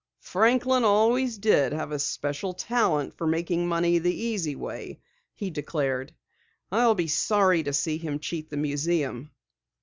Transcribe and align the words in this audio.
"Franklin 0.23 0.83
always 0.83 1.37
did 1.37 1.73
have 1.73 1.91
a 1.91 1.99
special 1.99 2.53
talent 2.55 3.13
for 3.15 3.27
making 3.27 3.67
money 3.67 3.99
the 3.99 4.11
easy 4.11 4.55
way," 4.55 4.99
he 5.35 5.51
declared. 5.51 6.11
"I'll 6.71 6.95
be 6.95 7.07
sorry 7.07 7.61
to 7.61 7.71
see 7.73 7.99
him 7.99 8.17
cheat 8.17 8.49
the 8.49 8.57
museum." 8.57 9.29